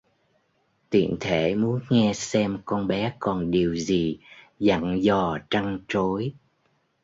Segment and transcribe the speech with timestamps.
[0.89, 4.19] tiện thể muốn nghe xem con bé còn điều gì
[4.59, 6.33] dặn dò trăn trối